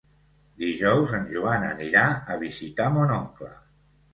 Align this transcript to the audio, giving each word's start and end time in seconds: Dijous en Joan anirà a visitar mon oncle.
Dijous 0.61 1.13
en 1.17 1.27
Joan 1.35 1.67
anirà 1.67 2.07
a 2.37 2.41
visitar 2.47 2.89
mon 2.97 3.17
oncle. 3.19 3.53